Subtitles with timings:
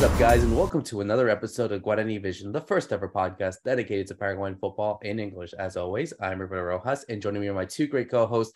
[0.00, 3.56] is up, guys, and welcome to another episode of Guarani Vision, the first ever podcast
[3.66, 5.52] dedicated to Paraguayan football in English.
[5.52, 8.54] As always, I'm Roberto Rojas, and joining me are my two great co-hosts,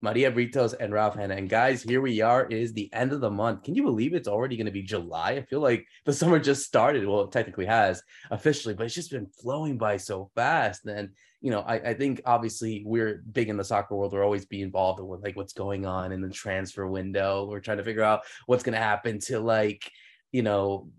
[0.00, 1.34] Maria Britos and Ralph Hannah.
[1.34, 2.46] And guys, here we are.
[2.46, 3.64] Is the end of the month.
[3.64, 5.32] Can you believe it's already going to be July?
[5.32, 7.06] I feel like the summer just started.
[7.06, 10.86] Well, it technically has officially, but it's just been flowing by so fast.
[10.86, 11.10] And
[11.42, 14.14] you know, I, I think obviously we're big in the soccer world.
[14.14, 17.44] We're always be involved with like what's going on in the transfer window.
[17.44, 19.92] We're trying to figure out what's going to happen to like,
[20.36, 20.90] you know,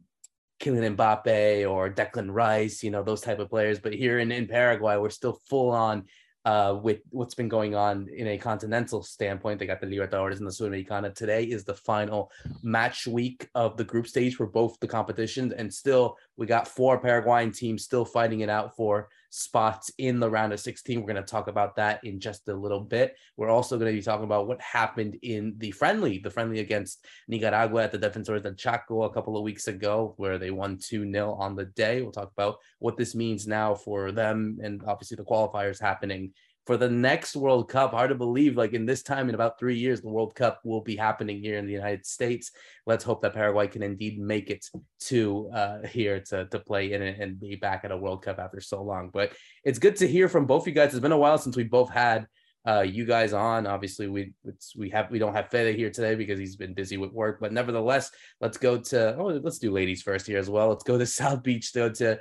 [0.60, 3.78] Kylian Mbappe or Declan Rice, you know, those type of players.
[3.78, 6.06] But here in, in Paraguay, we're still full on
[6.44, 9.60] uh, with what's been going on in a continental standpoint.
[9.60, 11.14] They got the Libertadores and the Sudamericana.
[11.14, 12.32] Today is the final
[12.64, 15.54] match week of the group stage for both the competitions.
[15.54, 20.30] And still, we got four Paraguayan teams still fighting it out for spots in the
[20.30, 21.00] round of 16.
[21.00, 23.16] We're going to talk about that in just a little bit.
[23.36, 27.06] We're also going to be talking about what happened in the friendly, the friendly against
[27.28, 31.12] Nicaragua at the Defensores del Chaco a couple of weeks ago, where they won 2
[31.12, 32.02] 0 on the day.
[32.02, 36.34] We'll talk about what this means now for them and obviously the qualifiers happening
[36.68, 37.92] for the next World Cup.
[37.92, 40.82] Hard to believe, like in this time, in about three years, the World Cup will
[40.82, 42.52] be happening here in the United States.
[42.86, 44.66] Let's hope that Paraguay can indeed make it
[45.06, 48.38] to uh, here to, to play in it and be back at a World Cup
[48.38, 49.10] after so long.
[49.14, 49.32] But
[49.64, 50.92] it's good to hear from both you guys.
[50.92, 52.28] It's been a while since we both had
[52.68, 53.66] uh, you guys on.
[53.66, 54.34] Obviously, we
[54.76, 57.40] we have we don't have Fede here today because he's been busy with work.
[57.40, 60.68] But nevertheless, let's go to oh let's do ladies first here as well.
[60.68, 62.20] Let's go to South Beach though to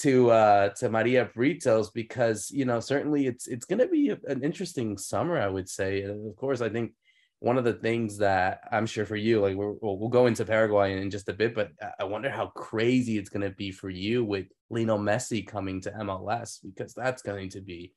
[0.00, 4.18] to uh to Maria Britos because you know certainly it's it's going to be a,
[4.28, 6.02] an interesting summer I would say.
[6.02, 6.92] And of course I think
[7.40, 10.44] one of the things that I'm sure for you like we're, we'll, we'll go into
[10.44, 13.90] Paraguay in just a bit but I wonder how crazy it's going to be for
[13.90, 17.92] you with Lionel Messi coming to MLS because that's going to be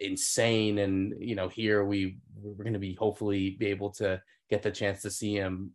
[0.00, 0.78] insane.
[0.78, 4.70] And you know here we we're going to be hopefully be able to get the
[4.70, 5.72] chance to see him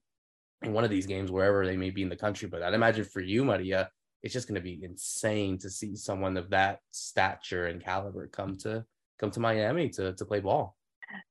[0.61, 2.47] in one of these games wherever they may be in the country.
[2.47, 3.89] But I'd imagine for you Maria
[4.23, 8.55] it's just going to be insane to see someone of that stature and caliber come
[8.57, 8.85] to
[9.19, 10.75] come to Miami to to play ball.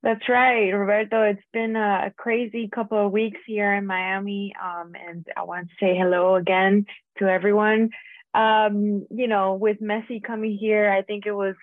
[0.03, 1.23] That's right, Roberto.
[1.23, 5.75] It's been a crazy couple of weeks here in Miami, um, and I want to
[5.81, 6.87] say hello again
[7.19, 7.91] to everyone.
[8.35, 11.55] Um, you know, with Messi coming here, I think it was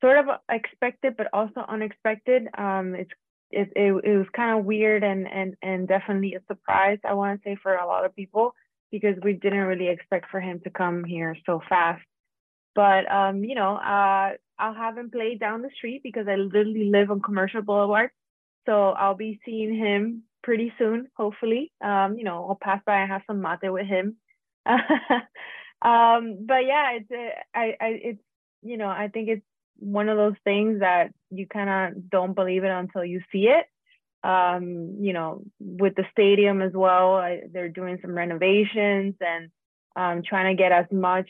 [0.00, 2.48] sort of expected, but also unexpected.
[2.56, 3.10] Um, it's
[3.50, 6.98] it, it, it was kind of weird and and and definitely a surprise.
[7.04, 8.54] I want to say for a lot of people
[8.92, 12.02] because we didn't really expect for him to come here so fast.
[12.74, 16.90] But um, you know, uh, I'll have him play down the street because I literally
[16.90, 18.10] live on Commercial Boulevard,
[18.66, 21.72] so I'll be seeing him pretty soon, hopefully.
[21.82, 24.16] Um, you know, I'll pass by and have some mate with him.
[24.66, 28.22] um, but yeah, it's uh, I, I it's
[28.62, 29.42] you know I think it's
[29.78, 33.66] one of those things that you kind of don't believe it until you see it
[34.24, 37.14] um, you know, with the stadium as well.
[37.14, 39.50] I, they're doing some renovations and
[39.96, 41.28] um, trying to get as much,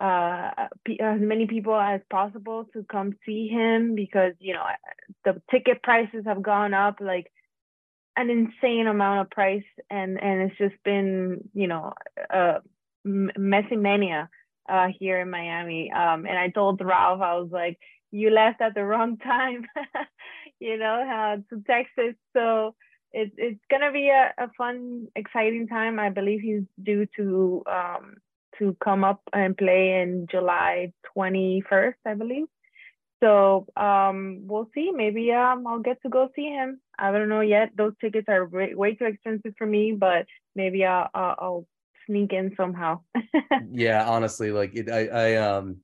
[0.00, 0.50] uh,
[1.00, 4.64] as many people as possible to come see him because you know
[5.24, 7.30] the ticket prices have gone up like
[8.16, 11.92] an insane amount of price, and and it's just been you know
[12.32, 12.58] uh,
[13.06, 14.28] Messi mania
[14.68, 15.90] uh, here in Miami.
[15.92, 17.78] Um, and I told Ralph, I was like,
[18.10, 19.66] you left at the wrong time.
[20.62, 22.14] you know, uh, to Texas.
[22.32, 22.74] So
[23.12, 25.98] it's it's gonna be a, a fun, exciting time.
[25.98, 28.16] I believe he's due to um,
[28.58, 32.46] to come up and play in July 21st, I believe.
[33.22, 34.90] So um, we'll see.
[34.92, 36.80] Maybe um, I'll get to go see him.
[36.98, 37.70] I don't know yet.
[37.76, 41.66] Those tickets are way, way too expensive for me, but maybe I'll, I'll, I'll
[42.06, 43.00] sneak in somehow.
[43.70, 45.76] yeah, honestly, like it, I, I um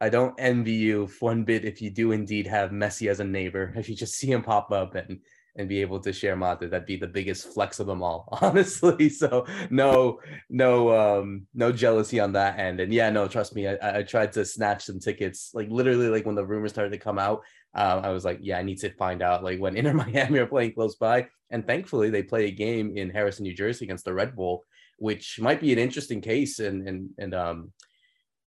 [0.00, 3.72] I don't envy you one bit if you do indeed have Messi as a neighbor.
[3.76, 5.20] If you just see him pop up and
[5.58, 9.08] and be able to share mate, that'd be the biggest flex of them all, honestly.
[9.08, 12.78] So no, no, um, no jealousy on that end.
[12.78, 16.24] And yeah, no, trust me, I, I tried to snatch some tickets, like literally, like
[16.24, 17.42] when the rumors started to come out.
[17.74, 20.46] Um, I was like, yeah, I need to find out like when Inter Miami are
[20.46, 21.26] playing close by.
[21.50, 24.64] And thankfully, they play a game in Harrison, New Jersey against the Red Bull,
[24.98, 26.60] which might be an interesting case.
[26.60, 27.72] And and and um,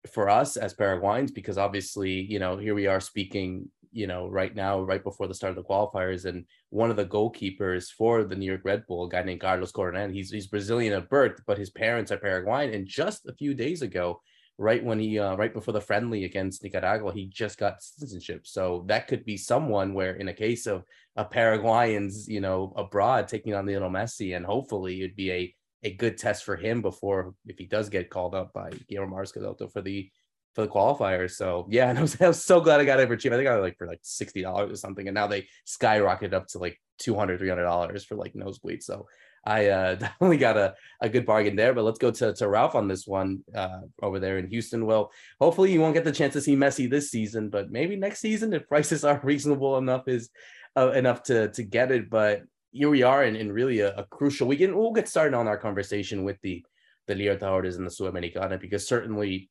[0.08, 4.56] for us as Paraguayans, because obviously, you know, here we are speaking, you know, right
[4.56, 8.36] now, right before the start of the qualifiers, and one of the goalkeepers for the
[8.36, 11.58] New York Red Bull, a guy named Carlos Coronel, he's he's Brazilian at birth, but
[11.58, 12.74] his parents are Paraguayan.
[12.74, 14.22] And just a few days ago,
[14.58, 18.46] right when he, uh, right before the friendly against Nicaragua, he just got citizenship.
[18.46, 20.84] So that could be someone where, in a case of
[21.16, 25.94] a Paraguayans, you know, abroad taking on Lionel Messi, and hopefully it'd be a a
[25.94, 29.32] good test for him before if he does get called up by Guillermo Barros
[29.72, 30.12] for the
[30.56, 31.32] for the qualifiers.
[31.32, 33.32] So yeah, and I was, I was so glad I got it for cheap.
[33.32, 36.34] I think I got like for like sixty dollars or something, and now they skyrocketed
[36.34, 38.84] up to like 200 300 dollars for like nosebleed.
[38.84, 39.08] So
[39.46, 41.74] I uh, definitely got a, a good bargain there.
[41.74, 44.86] But let's go to, to Ralph on this one uh, over there in Houston.
[44.86, 48.20] Well, hopefully you won't get the chance to see Messi this season, but maybe next
[48.20, 50.30] season if prices are reasonable enough is
[50.76, 52.10] uh, enough to to get it.
[52.10, 54.76] But here we are in, in really a, a crucial weekend.
[54.76, 56.64] We'll get started on our conversation with the
[57.10, 59.50] the Libertadores and the Sudamericana because certainly,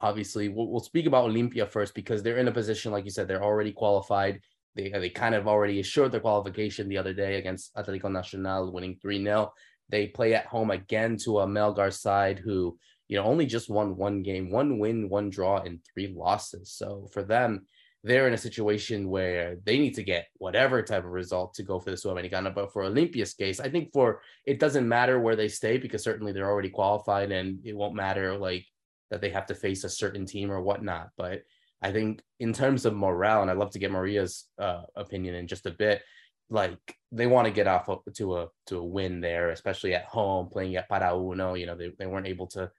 [0.00, 3.28] obviously, we'll, we'll speak about Olimpia first because they're in a position, like you said,
[3.28, 4.40] they're already qualified.
[4.74, 8.98] They, they kind of already assured their qualification the other day against Atletico Nacional, winning
[9.00, 9.52] 3 0.
[9.88, 12.76] They play at home again to a Melgar side who,
[13.06, 16.72] you know, only just won one game, one win, one draw, and three losses.
[16.72, 17.66] So for them,
[18.08, 21.78] they're in a situation where they need to get whatever type of result to go
[21.78, 22.54] for the Sudamericana.
[22.54, 26.32] But for Olimpia's case, I think for it doesn't matter where they stay because certainly
[26.32, 28.64] they're already qualified and it won't matter like
[29.10, 31.10] that they have to face a certain team or whatnot.
[31.18, 31.42] But
[31.82, 35.46] I think in terms of morale, and I'd love to get Maria's uh, opinion in
[35.46, 36.00] just a bit.
[36.48, 36.78] Like
[37.12, 40.76] they want to get off to a to a win there, especially at home, playing
[40.76, 41.52] at Para Uno.
[41.52, 42.70] You know, they, they weren't able to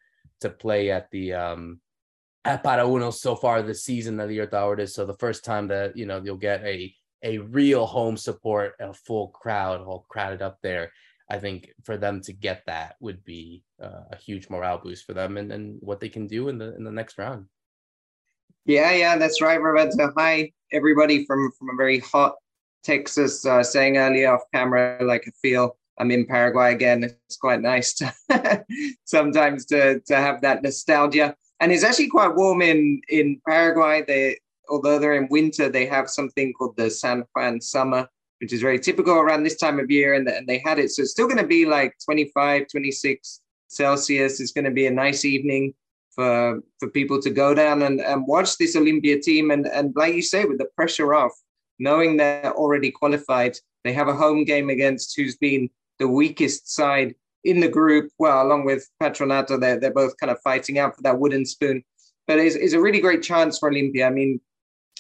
[0.42, 1.80] to play at the um
[2.50, 4.90] at Para Uno so far this season, of the Libertadores.
[4.90, 8.92] So the first time that you know you'll get a a real home support, a
[8.94, 10.92] full crowd, all crowded up there.
[11.30, 15.14] I think for them to get that would be uh, a huge morale boost for
[15.14, 17.46] them, and, and what they can do in the in the next round.
[18.66, 20.12] Yeah, yeah, that's right, Roberto.
[20.18, 22.34] Hi, everybody from from a very hot
[22.84, 23.46] Texas.
[23.46, 27.04] Uh, saying earlier off camera, like I feel I'm in Paraguay again.
[27.04, 28.66] It's quite nice to
[29.06, 34.04] sometimes to to have that nostalgia and it's actually quite warm in in Paraguay.
[34.08, 34.38] They
[34.70, 38.08] although they're in winter, they have something called the San Juan summer,
[38.40, 40.92] which is very typical around this time of year, and, and they had it.
[40.92, 44.40] So it's still going to be like 25, 26 Celsius.
[44.40, 45.74] It's going to be a nice evening
[46.12, 49.52] for for people to go down and, and watch this Olimpia team.
[49.52, 51.34] And and like you say, with the pressure off,
[51.78, 55.70] knowing they're already qualified, they have a home game against who's been
[56.00, 60.42] the weakest side in the group, well, along with Patronato, they're, they're both kind of
[60.42, 61.84] fighting out for that wooden spoon.
[62.28, 64.08] But it's, it's a really great chance for Olimpia.
[64.08, 64.40] I mean,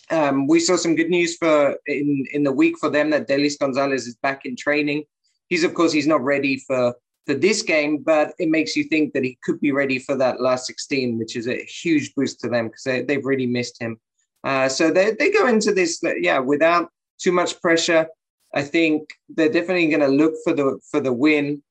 [0.09, 3.59] um, we saw some good news for in, in the week for them that Derlis
[3.59, 5.03] Gonzalez is back in training.
[5.47, 6.95] He's, of course, he's not ready for,
[7.25, 10.41] for this game, but it makes you think that he could be ready for that
[10.41, 13.99] last 16, which is a huge boost to them because they, they've really missed him.
[14.43, 16.89] Uh, so they, they go into this, yeah, without
[17.19, 18.07] too much pressure.
[18.53, 21.61] I think they're definitely going to look for the for the win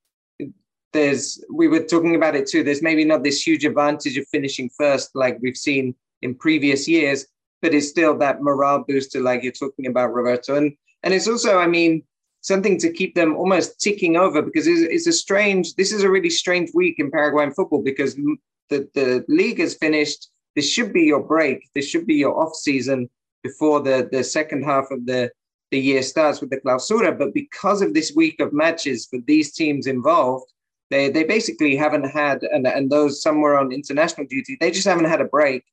[0.93, 2.63] there's we were talking about it too.
[2.63, 7.27] There's maybe not this huge advantage of finishing first like we've seen in previous years,
[7.63, 10.57] but it's still that morale booster like you're talking about, Roberto.
[10.57, 12.03] And and it's also, I mean,
[12.41, 15.75] something to keep them almost ticking over because it's, it's a strange.
[15.75, 18.15] This is a really strange week in Paraguayan football because
[18.71, 20.31] the the league has finished.
[20.57, 21.69] This should be your break.
[21.75, 23.09] This should be your off season
[23.43, 25.31] before the the second half of the
[25.71, 27.17] the year starts with the clausura.
[27.17, 30.51] But because of this week of matches for these teams involved,
[30.91, 35.07] they they basically haven't had and and those somewhere on international duty, they just haven't
[35.07, 35.65] had a break,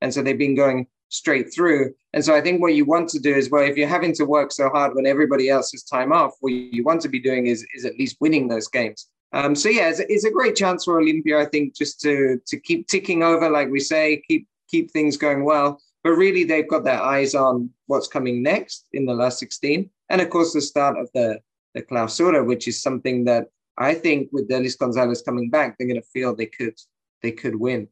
[0.00, 1.92] and so they've been going straight through.
[2.12, 4.24] And so I think what you want to do is well, if you're having to
[4.24, 7.46] work so hard when everybody else is time off, what you want to be doing
[7.46, 9.08] is is at least winning those games.
[9.32, 12.58] Um, so yeah, it's, it's a great chance for Olimpia, I think, just to to
[12.58, 15.80] keep ticking over, like we say, keep keep things going well.
[16.02, 20.20] But really, they've got their eyes on what's coming next in the last 16, and
[20.20, 21.40] of course the start of the
[21.74, 23.46] the Clausura, which is something that
[23.78, 26.78] I think with Derlis Gonzalez coming back, they're going to feel they could
[27.22, 27.88] they could win.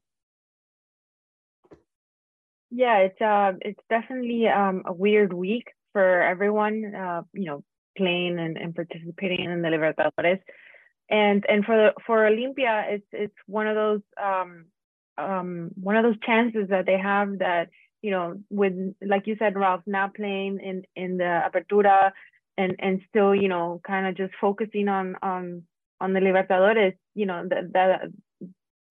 [2.70, 6.94] Yeah, it's uh, it's definitely um, a weird week for everyone.
[6.94, 7.64] Uh, you know,
[7.97, 10.40] playing and, and participating in the Libertadores,
[11.08, 14.66] and and for the, for Olimpia, it's it's one of those um,
[15.16, 17.70] um, one of those chances that they have that
[18.02, 22.12] you know with like you said, Ralph, now playing in in the Apertura
[22.58, 25.62] and and still you know kind of just focusing on on
[26.00, 28.00] on the Libertadores, you know, that, that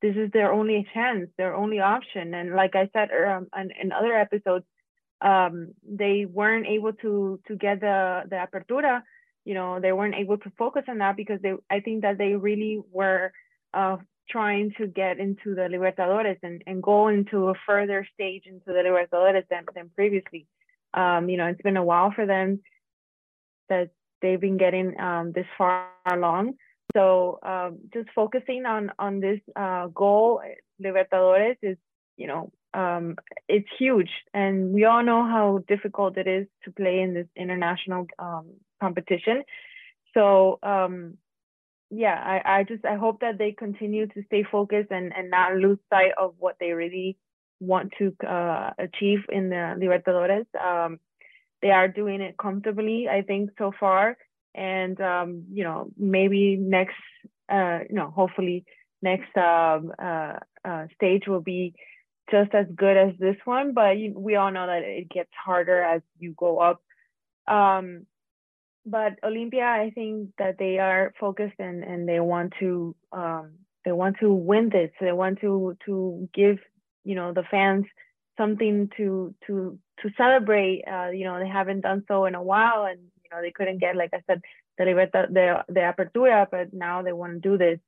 [0.01, 2.33] this is their only chance, their only option.
[2.33, 4.65] And like I said um, in, in other episodes,
[5.21, 9.01] um, they weren't able to to get the the apertura.
[9.45, 12.35] You know, they weren't able to focus on that because they, I think that they
[12.35, 13.31] really were
[13.73, 13.97] uh,
[14.29, 18.73] trying to get into the Libertadores and, and go into a further stage into the
[18.73, 20.45] Libertadores than, than previously.
[20.93, 22.59] Um, you know, it's been a while for them
[23.69, 23.89] that
[24.21, 26.53] they've been getting um, this far along.
[26.95, 30.41] So um, just focusing on on this uh, goal,
[30.81, 31.77] Libertadores is,
[32.15, 33.15] you know, um,
[33.47, 38.07] it's huge, and we all know how difficult it is to play in this international
[38.19, 39.43] um, competition.
[40.13, 41.17] So um,
[41.89, 45.55] yeah, I, I just I hope that they continue to stay focused and and not
[45.55, 47.17] lose sight of what they really
[47.59, 50.45] want to uh, achieve in the Libertadores.
[50.55, 50.99] Um,
[51.61, 54.17] they are doing it comfortably, I think, so far.
[54.55, 56.95] And um, you know maybe next
[57.51, 58.65] uh, you know hopefully
[59.01, 61.75] next um, uh, uh, stage will be
[62.31, 66.01] just as good as this one but we all know that it gets harder as
[66.17, 66.81] you go up.
[67.47, 68.07] Um,
[68.89, 73.51] but olimpia i think that they are focused and, and they want to um,
[73.87, 74.91] they want to win this.
[74.99, 76.57] They want to to give
[77.05, 77.85] you know the fans
[78.37, 82.85] something to to to celebrate uh, you know they haven't done so in a while
[82.85, 84.41] and you know they couldn't get like i said
[84.77, 87.79] the libertad the the apertura but now they want to do this.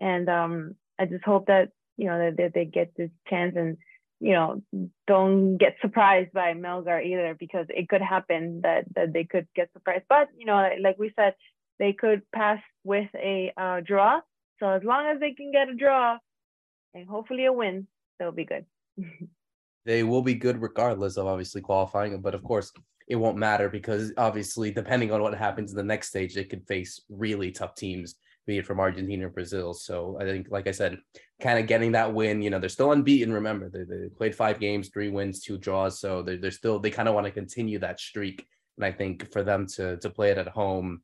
[0.00, 3.76] And um i just hope that you know that, that they get this chance and
[4.20, 4.62] you know
[5.06, 9.70] don't get surprised by melgar either because it could happen that that they could get
[9.72, 10.04] surprised.
[10.08, 11.34] But you know like we said
[11.78, 14.20] they could pass with a uh, draw.
[14.60, 16.16] So as long as they can get a draw
[16.94, 17.86] and hopefully a win
[18.18, 18.64] they'll be good
[19.86, 22.72] they will be good regardless of obviously qualifying but of course
[23.08, 26.66] it won't matter because obviously, depending on what happens in the next stage, they could
[26.66, 28.16] face really tough teams,
[28.46, 29.74] be it from Argentina or Brazil.
[29.74, 30.98] So I think, like I said,
[31.40, 32.42] kind of getting that win.
[32.42, 33.32] You know, they're still unbeaten.
[33.32, 36.00] Remember, they, they played five games, three wins, two draws.
[36.00, 38.44] So they're, they're still they kind of want to continue that streak.
[38.76, 41.02] And I think for them to to play it at home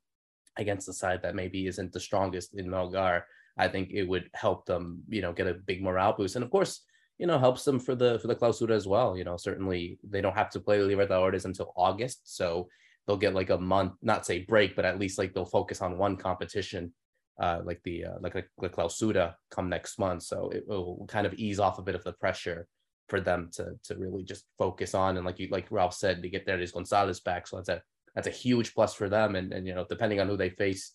[0.58, 3.22] against the side that maybe isn't the strongest in Melgar,
[3.56, 6.34] I think it would help them, you know, get a big morale boost.
[6.34, 6.82] And of course,
[7.18, 10.20] you know helps them for the for the clausura as well you know certainly they
[10.20, 12.68] don't have to play the libertadores until august so
[13.06, 15.98] they'll get like a month not say break but at least like they'll focus on
[15.98, 16.92] one competition
[17.40, 21.34] uh like the uh, like the clausura come next month so it will kind of
[21.34, 22.66] ease off a bit of the pressure
[23.08, 26.28] for them to to really just focus on and like you like ralph said to
[26.28, 27.82] get Derlis gonzalez back so that's a
[28.14, 30.92] that's a huge plus for them and and you know depending on who they face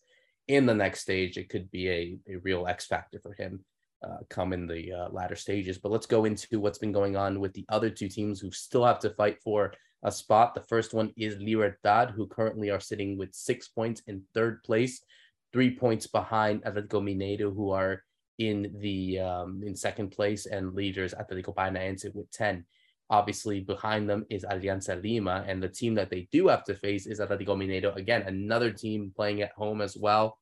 [0.47, 3.63] in the next stage it could be a, a real x factor for him
[4.03, 5.77] uh, come in the uh, latter stages.
[5.77, 8.85] But let's go into what's been going on with the other two teams who still
[8.85, 9.73] have to fight for
[10.03, 10.53] a spot.
[10.53, 15.01] The first one is Libertad, who currently are sitting with six points in third place,
[15.51, 18.03] three points behind Atletico Mineiro, who are
[18.37, 22.65] in the um, in second place, and leaders Atletico Paranaense with ten.
[23.09, 27.07] Obviously, behind them is Alianza Lima, and the team that they do have to face
[27.07, 27.95] is Atletico Mineiro.
[27.95, 30.37] Again, another team playing at home as well.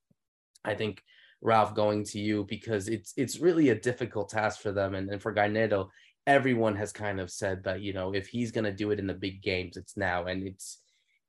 [0.66, 1.02] I think
[1.46, 4.96] Ralph, going to you because it's it's really a difficult task for them.
[4.96, 5.90] And, and for Garnero,
[6.26, 9.14] everyone has kind of said that, you know, if he's gonna do it in the
[9.14, 10.26] big games, it's now.
[10.26, 10.80] And it's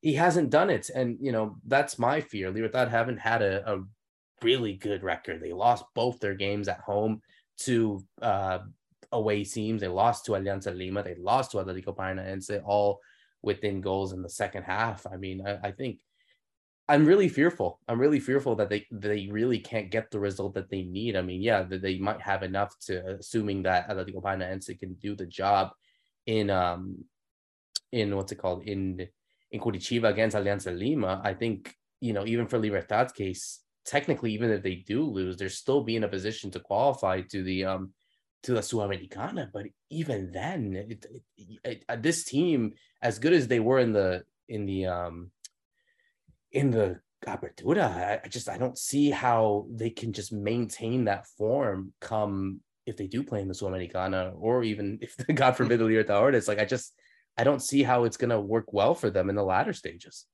[0.01, 0.91] he hasn't done it.
[0.95, 2.51] And you know, that's my fear.
[2.51, 3.85] Libertad haven't had a, a
[4.43, 5.43] really good record.
[5.43, 7.21] They lost both their games at home
[7.61, 8.61] to uh
[9.13, 9.83] away teams.
[9.83, 13.01] They lost to Alianza Lima, they lost to Atletico Paranaense, all
[13.43, 15.07] within goals in the second half.
[15.07, 16.01] I mean, I, I think
[16.89, 17.81] I'm really fearful.
[17.89, 21.17] I'm really fearful that they they really can't get the result that they need.
[21.17, 25.17] I mean, yeah, that they might have enough to assuming that Atletico Paranaense can do
[25.17, 25.71] the job
[26.27, 27.05] in um
[27.91, 29.07] in what's it called in
[29.51, 31.21] in Curitiba against Alianza Lima.
[31.25, 35.49] I think you know even for Libertad's case, technically, even if they do lose, they're
[35.49, 37.93] still be in a position to qualify to the um
[38.45, 39.51] to the Sudamericana.
[39.53, 44.23] But even then, it, it, it, this team, as good as they were in the
[44.49, 45.33] in the um
[46.53, 51.93] in the Apertura, I just I don't see how they can just maintain that form
[52.01, 55.57] come if they do play in the Sudamericana or even if God hmm.
[55.57, 56.49] forbid the Libertadores.
[56.49, 56.95] Like I just
[57.37, 60.27] I don't see how it's gonna work well for them in the latter stages.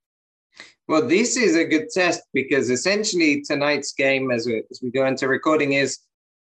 [0.87, 5.07] Well, this is a good test because essentially tonight's game, as we, as we go
[5.07, 6.01] into recording, is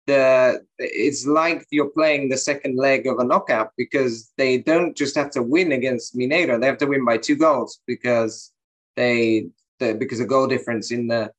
[0.07, 5.15] the it's like you're playing the second leg of a knockout because they don't just
[5.15, 8.53] have to win against Mineiro; they have to win by two goals because
[8.99, 9.47] they
[9.79, 11.31] the, because of goal difference in the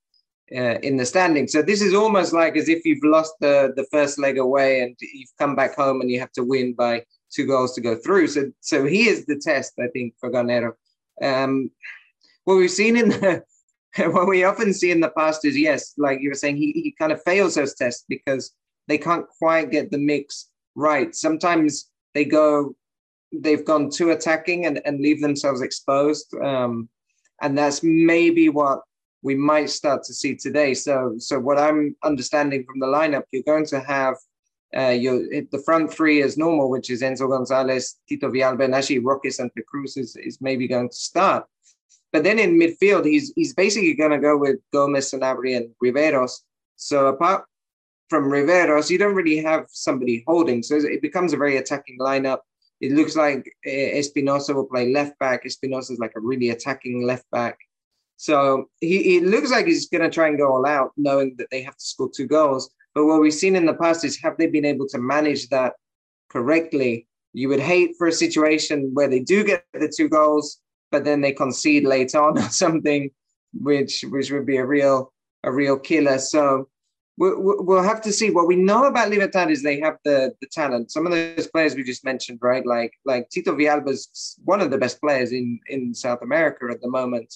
[0.56, 1.48] uh, in the standing.
[1.48, 4.96] So this is almost like as if you've lost the the first leg away and
[5.00, 8.28] you've come back home and you have to win by two goals to go through.
[8.28, 10.72] So so here's the test I think for Garnero.
[11.22, 11.70] Um,
[12.46, 13.44] what we've seen in the
[13.98, 16.96] what we often see in the past is yes, like you were saying, he, he
[16.98, 18.54] kind of fails those tests because
[18.88, 21.16] they can't quite get the mix right.
[21.16, 22.76] Sometimes they go,
[23.32, 26.34] they've gone too attacking and, and leave themselves exposed.
[26.36, 26.90] Um,
[27.42, 28.82] and that's maybe what
[29.22, 30.74] we might start to see today.
[30.74, 34.16] So, so what I'm understanding from the lineup, you're going to have
[34.76, 35.20] uh, your
[35.52, 39.64] the front three as normal, which is Enzo Gonzalez, Tito Villalba, and actually Roque Santa
[39.68, 41.46] Cruz is, is maybe going to start.
[42.14, 46.42] But then in midfield, he's he's basically going to go with Gomez, Sanabria, and Riveros.
[46.76, 47.46] So apart
[48.10, 50.64] from Riveros, you don't really have somebody holding.
[50.64, 52.40] So it becomes a very attacking lineup.
[52.82, 55.46] It looks like eh, Espinosa will play left back.
[55.46, 57.58] Espinosa is like a really attacking left back.
[58.18, 61.48] So he, it looks like he's going to try and go all out, knowing that
[61.52, 62.70] they have to score two goals.
[62.94, 65.74] But what we've seen in the past is have they been able to manage that
[66.30, 67.08] correctly?
[67.34, 70.60] You would hate for a situation where they do get the two goals,
[70.92, 73.12] but then they concede late on or something.
[73.54, 76.18] which which would be a real a real killer.
[76.20, 76.70] So
[77.20, 78.32] we'll, we'll have to see.
[78.32, 80.92] What we know about Libertad is they have the the talent.
[80.92, 82.66] Some of those players we just mentioned, right?
[82.66, 86.90] Like like Tito Villalba's one of the best players in in South America at the
[86.90, 87.34] moment.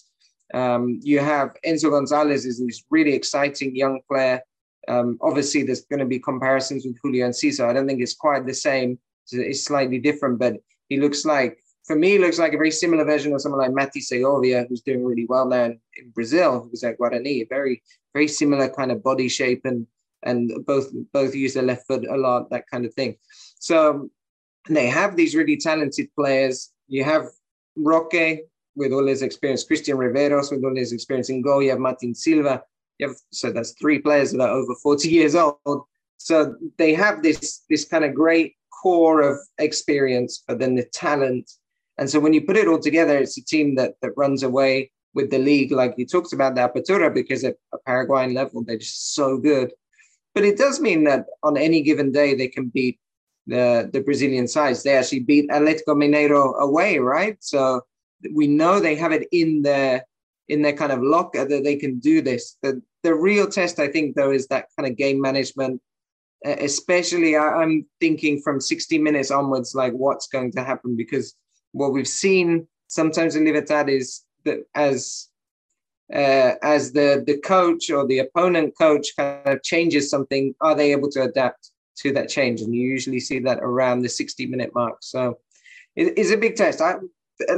[0.54, 4.42] Um, you have Enzo Gonzalez is this really exciting young player.
[4.88, 7.68] Um, obviously, there's going to be comparisons with Julio Enciso.
[7.68, 9.00] I don't think it's quite the same.
[9.32, 10.58] It's slightly different, but
[10.90, 14.00] he looks like, for me, looks like a very similar version of someone like Mati
[14.00, 15.80] Segovia, who's doing really well now in,
[16.14, 17.48] Brazil, who's at Guarani.
[17.50, 19.88] Very, very similar kind of body shape and
[20.26, 23.18] and both both use their left foot a lot, that kind of thing.
[23.60, 24.10] So
[24.70, 26.72] they have these really talented players.
[26.88, 27.28] You have
[27.76, 28.40] Roque,
[28.76, 31.62] with all his experience, Christian Riveros with all his experience in goal.
[31.62, 32.64] You have Martin Silva.
[32.98, 35.84] You have so that's three players that are over 40 years old.
[36.18, 41.52] So they have this this kind of great core of experience, but then the talent.
[41.98, 44.92] And so when you put it all together, it's a team that that runs away
[45.14, 48.78] with the league, like you talked about the Apertura, because at a Paraguayan level, they're
[48.78, 49.72] just so good.
[50.34, 53.00] But it does mean that on any given day, they can beat
[53.46, 54.82] the, the Brazilian sides.
[54.82, 57.38] They actually beat Atletico Mineiro away, right?
[57.42, 57.82] So
[58.34, 60.06] we know they have it in their
[60.50, 62.58] in their kind of locker that they can do this.
[62.62, 65.82] The the real test, I think, though, is that kind of game management.
[66.46, 71.36] Especially, I'm thinking from 60 minutes onwards, like what's going to happen because
[71.74, 75.28] what we've seen sometimes in Libertad is that as
[76.14, 80.92] uh, as the the coach or the opponent coach kind of changes something, are they
[80.92, 82.62] able to adapt to that change?
[82.62, 84.98] And you usually see that around the 60 minute mark.
[85.02, 85.40] So
[85.96, 86.82] it, it's a big test.
[86.82, 86.96] I,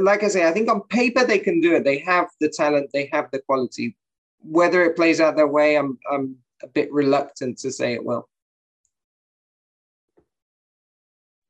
[0.00, 1.84] like I say, I think on paper they can do it.
[1.84, 3.96] They have the talent, they have the quality.
[4.40, 8.28] Whether it plays out their way, I'm I'm a bit reluctant to say it will.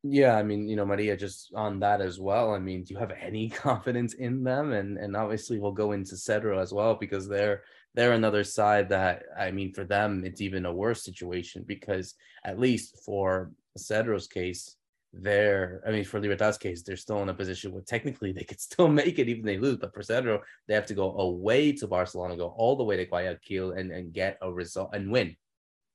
[0.09, 2.55] Yeah, I mean, you know, Maria, just on that as well.
[2.55, 4.73] I mean, do you have any confidence in them?
[4.73, 7.63] And and obviously we'll go into Cerro as well because they're
[7.95, 12.15] they're another side that I mean, for them it's even a worse situation because
[12.45, 14.77] at least for Cerro's case,
[15.13, 18.61] they're I mean for Libertad's case, they're still in a position where technically they could
[18.69, 19.79] still make it even they lose.
[19.79, 23.07] But for Cerro, they have to go away to Barcelona, go all the way to
[23.07, 25.37] Guayaquil and, and get a result and win.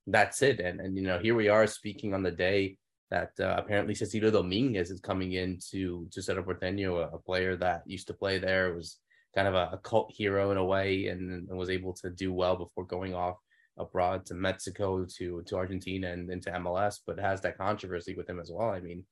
[0.08, 0.60] That's it.
[0.60, 2.78] And and you know, here we are speaking on the day
[3.12, 7.56] that uh, apparently Cecilio Dominguez is coming in to to Cerro Porteño, a, a player
[7.58, 8.97] that used to play there, was
[9.36, 12.34] kind of a, a cult hero in a way, and, and was able to do
[12.34, 13.38] well before going off
[13.78, 18.39] abroad to Mexico, to to Argentina, and into MLS, but has that controversy with him
[18.39, 18.69] as well.
[18.69, 19.04] I mean,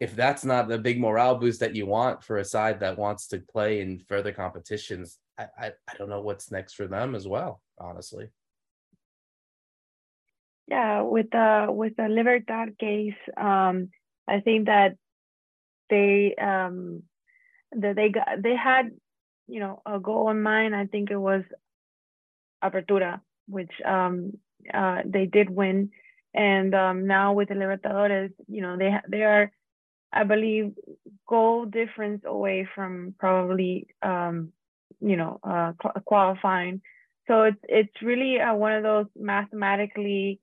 [0.00, 3.28] if that's not the big morale boost that you want for a side that wants
[3.28, 7.28] to play in further competitions, I I, I don't know what's next for them as
[7.28, 8.30] well, honestly.
[10.68, 13.90] Yeah, with the with the Libertad case, um,
[14.26, 14.96] I think that
[15.90, 17.02] they um
[17.72, 18.90] that they got they had
[19.48, 20.74] you know a goal in mind.
[20.76, 21.44] I think it was
[22.62, 24.32] Apertura which um,
[24.72, 25.90] uh, they did win.
[26.32, 29.52] And um, now with the Libertadores, you know, they they are,
[30.12, 30.72] I believe,
[31.28, 34.52] goal difference away from probably, um,
[35.00, 35.72] you know, uh,
[36.06, 36.82] qualifying.
[37.28, 40.40] So it's it's really uh, one of those mathematically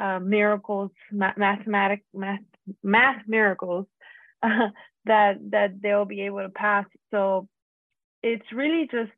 [0.00, 2.40] uh, miracles, ma- mathematic math
[2.82, 3.86] math miracles
[4.42, 6.86] that that they'll be able to pass.
[7.10, 7.48] So
[8.22, 9.12] it's really just,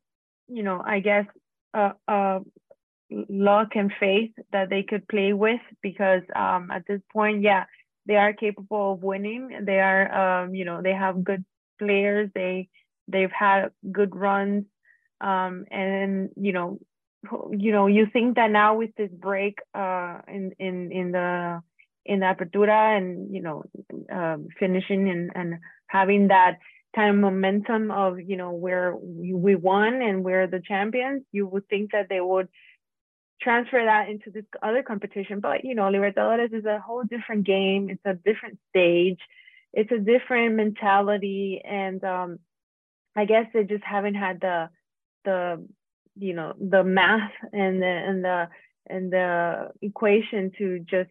[0.47, 1.25] you know, I guess
[1.73, 2.39] uh, uh,
[3.29, 7.65] luck and faith that they could play with because um, at this point, yeah,
[8.05, 9.59] they are capable of winning.
[9.65, 11.45] They are, um, you know, they have good
[11.79, 12.29] players.
[12.35, 12.69] They
[13.07, 14.65] they've had good runs,
[15.21, 16.79] um, and you know,
[17.51, 21.61] you know, you think that now with this break uh, in in in the
[22.05, 23.63] in the apertura and you know
[24.11, 25.55] um, finishing and and
[25.87, 26.57] having that
[26.95, 31.67] kind of momentum of you know where we won and we're the champions you would
[31.69, 32.47] think that they would
[33.43, 35.39] transfer that into this other competition.
[35.39, 37.89] But you know, Libertadores is a whole different game.
[37.89, 39.19] It's a different stage.
[39.73, 42.39] It's a different mentality, and um,
[43.15, 44.69] I guess they just haven't had the
[45.25, 45.67] the
[46.15, 48.47] you know the math and the and the
[48.87, 51.09] and the equation to just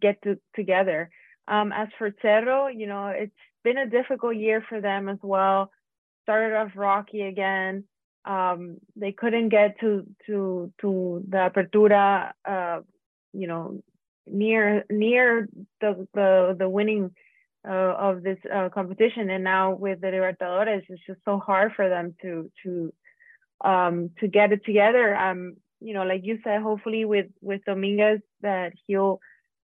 [0.00, 1.10] get to, together.
[1.48, 5.70] Um, as for Cerro, you know, it's been a difficult year for them as well.
[6.24, 7.84] Started off rocky again
[8.24, 12.80] um, they couldn't get to to to the apertura uh,
[13.32, 13.82] you know
[14.26, 15.48] near near
[15.80, 17.10] the the, the winning
[17.68, 21.88] uh, of this uh, competition and now with the libertadores it's just so hard for
[21.88, 22.92] them to to
[23.62, 28.20] um, to get it together um you know like you said hopefully with with dominguez
[28.42, 29.20] that he'll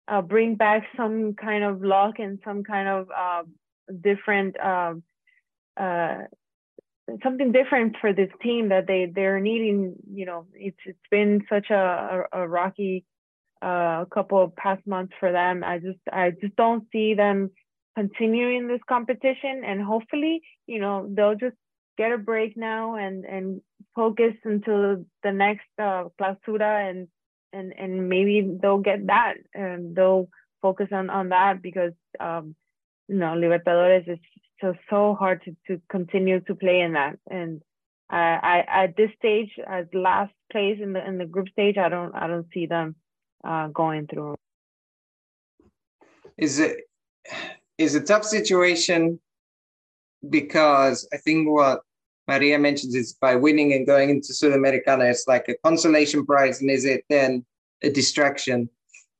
[0.09, 3.43] uh, bring back some kind of luck and some kind of uh,
[4.03, 5.03] different um,
[5.79, 6.23] uh,
[7.23, 9.95] something different for this team that they they're needing.
[10.11, 13.05] You know, it's it's been such a a, a rocky
[13.61, 15.63] uh, couple of past months for them.
[15.65, 17.51] I just I just don't see them
[17.97, 21.57] continuing this competition, and hopefully, you know, they'll just
[21.99, 23.61] get a break now and and
[23.95, 27.09] focus until the next uh, clausura and
[27.53, 30.29] and and maybe they'll get that and they'll
[30.63, 32.55] focus on on that because um
[33.09, 34.19] you know Libertadores is
[34.61, 37.63] so so hard to to continue to play in that and
[38.11, 42.15] I, at this stage as last place in the in the group stage I don't
[42.15, 42.97] I don't see them
[43.45, 44.35] uh, going through.
[46.37, 46.79] Is it
[47.77, 49.21] is a tough situation
[50.29, 51.83] because I think what
[52.29, 56.71] Maria mentions is by winning and going into Sudamericana, it's like a consolation prize, and
[56.71, 57.45] is it then
[57.83, 58.69] a distraction?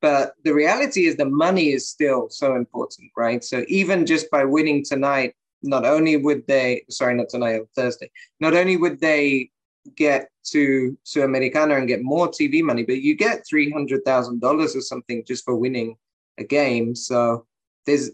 [0.01, 3.43] But the reality is the money is still so important, right?
[3.43, 8.09] So even just by winning tonight, not only would they, sorry, not tonight, on Thursday,
[8.39, 9.49] not only would they
[9.95, 15.43] get to Sudamericana and get more TV money, but you get $300,000 or something just
[15.43, 15.97] for winning
[16.37, 16.95] a game.
[16.95, 17.45] So
[17.85, 18.11] there's,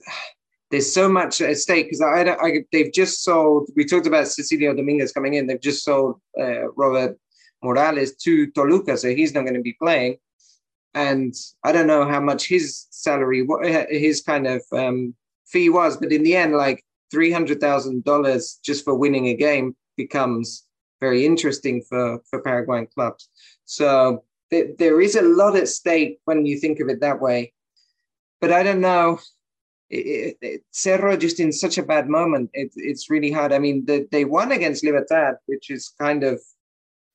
[0.76, 3.70] there's so much at stake because I, I, they've just sold.
[3.78, 5.48] We talked about Cecilio Dominguez coming in.
[5.48, 7.18] They've just sold uh, Robert
[7.64, 10.18] Morales to Toluca, so he's not going to be playing.
[10.94, 11.34] And
[11.64, 15.16] I don't know how much his salary, what his kind of um,
[15.48, 19.34] fee was, but in the end, like three hundred thousand dollars just for winning a
[19.34, 20.66] game becomes
[21.00, 23.30] very interesting for for Paraguayan clubs.
[23.64, 27.54] So th- there is a lot at stake when you think of it that way.
[28.42, 29.22] But I don't know
[29.90, 32.50] it, it, Cerro just in such a bad moment.
[32.54, 33.54] It, it's really hard.
[33.54, 36.42] I mean, the, they won against Libertad, which is kind of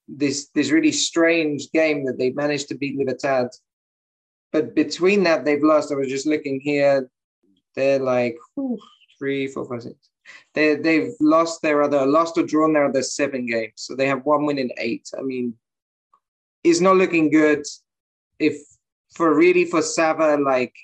[0.08, 3.48] this this really strange game that they managed to beat Libertad.
[4.52, 5.92] But between that, they've lost.
[5.92, 7.08] I was just looking here.
[7.74, 8.78] They're like whew,
[9.18, 10.08] three, four, five, six.
[10.54, 13.74] They they've lost their other lost or drawn their other seven games.
[13.76, 15.08] So they have one win in eight.
[15.18, 15.54] I mean,
[16.64, 17.64] it's not looking good.
[18.38, 18.56] If
[19.14, 20.74] for really for Sava, like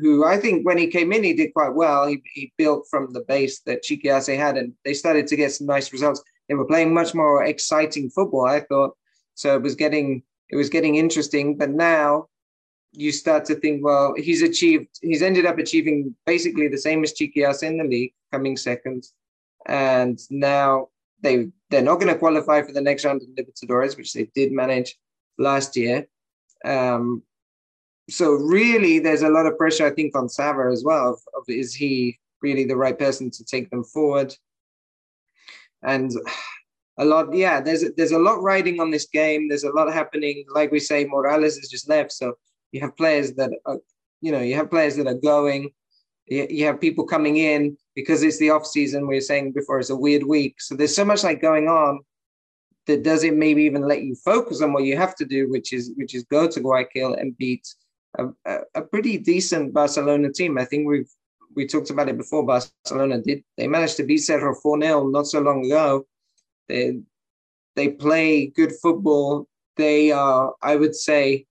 [0.00, 2.06] who I think when he came in, he did quite well.
[2.06, 5.52] He, he built from the base that Chiqui Arce had, and they started to get
[5.52, 6.22] some nice results.
[6.48, 8.96] They were playing much more exciting football, I thought.
[9.34, 11.56] So it was getting it was getting interesting.
[11.56, 12.28] But now
[12.92, 17.14] you start to think, well, he's achieved, he's ended up achieving basically the same as
[17.14, 19.04] Chiqui Arce in the league, coming second,
[19.66, 20.88] and now
[21.22, 24.52] they they're not going to qualify for the next round of Libertadores, which they did
[24.52, 24.98] manage
[25.38, 26.06] last year.
[26.64, 27.22] Um,
[28.10, 31.10] so really, there's a lot of pressure, I think, on Sava as well.
[31.10, 34.34] Of, of, is he really the right person to take them forward?
[35.82, 36.10] And
[36.98, 37.60] a lot, yeah.
[37.60, 39.48] There's there's a lot riding on this game.
[39.48, 40.44] There's a lot happening.
[40.52, 42.34] Like we say, Morales has just left, so
[42.72, 43.78] you have players that are,
[44.20, 45.70] you know, you have players that are going.
[46.26, 49.06] You, you have people coming in because it's the off season.
[49.06, 52.00] We were saying before it's a weird week, so there's so much like going on
[52.86, 55.92] that doesn't maybe even let you focus on what you have to do, which is
[55.96, 57.66] which is go to Guayaquil and beat
[58.18, 60.58] a, a, pretty decent Barcelona team.
[60.58, 61.08] I think we've
[61.54, 62.44] we talked about it before.
[62.44, 66.06] Barcelona did they managed to beat Cerro 4 0 not so long ago.
[66.68, 67.00] They
[67.76, 69.46] they play good football.
[69.76, 71.46] They are, I would say,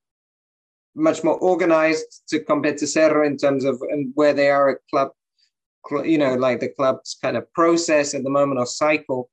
[0.96, 4.78] much more organized to compare to Cerro in terms of and where they are at
[4.90, 5.12] club,
[6.04, 9.30] you know, like the club's kind of process at the moment or cycle.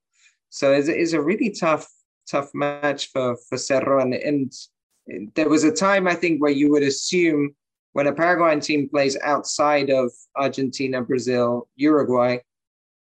[0.51, 1.87] So it's, it's a really tough,
[2.31, 4.53] tough match for for Cerro and and
[5.35, 7.55] there was a time I think where you would assume
[7.93, 12.39] when a Paraguayan team plays outside of Argentina, Brazil, Uruguay,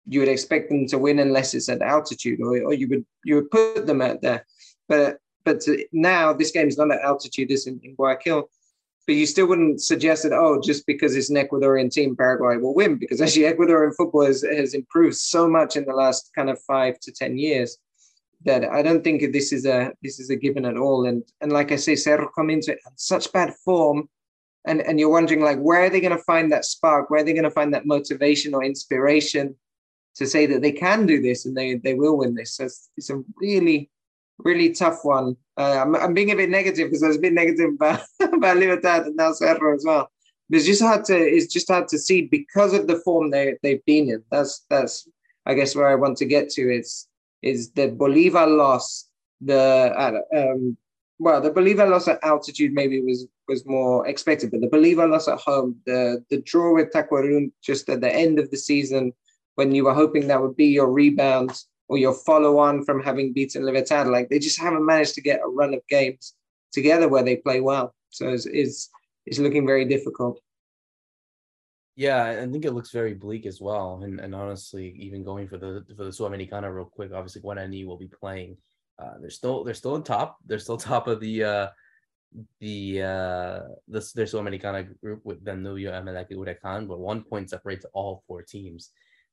[0.05, 3.35] you would expect them to win unless it's at altitude, or, or you would you
[3.35, 4.45] would put them out there.
[4.89, 8.49] But but now this game is not at altitude; it's in, in Guayaquil.
[9.05, 12.73] But you still wouldn't suggest that oh, just because it's an Ecuadorian team, Paraguay will
[12.73, 16.61] win because actually Ecuadorian football has, has improved so much in the last kind of
[16.61, 17.77] five to ten years
[18.45, 21.05] that I don't think this is a this is a given at all.
[21.05, 24.09] And and like I say, Cerro come into such bad form,
[24.65, 27.09] and and you're wondering like where are they going to find that spark?
[27.09, 29.55] Where are they going to find that motivation or inspiration
[30.15, 32.57] to say that they can do this and they they will win this?
[32.57, 33.89] So it's, it's a really
[34.39, 35.35] really tough one.
[35.57, 38.57] Uh, I'm, I'm being a bit negative because I was a bit negative about about
[38.57, 40.09] Libertad and now Cerro as well.
[40.49, 43.55] But it's just hard to it's just hard to see because of the form they
[43.63, 44.23] they've been in.
[44.31, 45.07] That's that's
[45.45, 46.73] I guess where I want to get to.
[46.73, 47.07] It's
[47.43, 49.09] is the Bolivar loss.
[49.41, 50.77] The uh, um,
[51.19, 55.27] well, the Bolivar loss at altitude maybe was was more expected, but the Bolivar loss
[55.27, 59.13] at home, the the draw with Tacuarembó just at the end of the season,
[59.55, 61.51] when you were hoping that would be your rebound
[61.89, 65.41] or your follow on from having beaten Libertad, like they just haven't managed to get
[65.43, 66.33] a run of games
[66.71, 67.93] together where they play well.
[68.09, 68.89] So it's it's,
[69.25, 70.39] it's looking very difficult.
[71.95, 74.01] Yeah, I think it looks very bleak as well.
[74.03, 77.97] And and honestly, even going for the for the Sudamericana real quick, obviously Guarani will
[77.97, 78.57] be playing.
[78.97, 80.37] Uh, they're still they're still on top.
[80.45, 81.67] They're still top of the uh
[82.59, 88.23] the uh the their Sudamericana group with Danubio, Emelec, Huracan, but one point separates all
[88.27, 88.89] four teams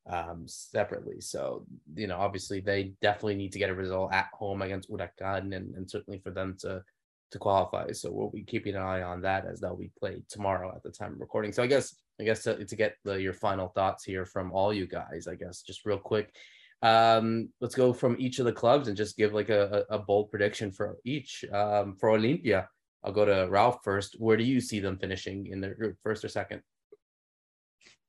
[0.07, 1.21] um separately.
[1.21, 5.57] So, you know, obviously they definitely need to get a result at home against Huracan
[5.57, 6.83] and, and certainly for them to
[7.31, 7.93] to qualify.
[7.93, 10.91] So we'll be keeping an eye on that as that'll be played tomorrow at the
[10.91, 11.53] time of recording.
[11.53, 14.75] So I guess I guess to, to get the, your final thoughts here from all
[14.75, 16.35] you guys, I guess just real quick.
[16.83, 20.31] Um, let's go from each of the clubs and just give like a, a bold
[20.31, 21.45] prediction for each.
[21.53, 22.67] Um, for Olimpia,
[23.05, 24.17] I'll go to Ralph first.
[24.19, 26.63] Where do you see them finishing in their group, first or second?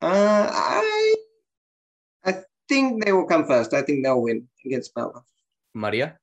[0.01, 1.15] Uh, I
[2.25, 3.73] I think they will come first.
[3.73, 5.21] I think they'll win against Melgar.
[5.73, 6.17] Maria?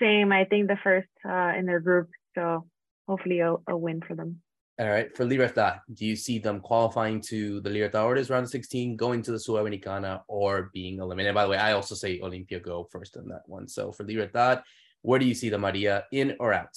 [0.00, 0.32] Same.
[0.32, 2.08] I think the first uh, in their group.
[2.34, 2.66] So
[3.06, 4.40] hopefully a, a win for them.
[4.80, 5.16] All right.
[5.16, 9.30] For Libertad, do you see them qualifying to the Libertadores round of 16, going to
[9.30, 11.34] the Sudamericana, or being eliminated?
[11.34, 13.68] By the way, I also say Olimpia go first in that one.
[13.68, 14.62] So for Libertad,
[15.02, 16.76] where do you see the Maria in or out?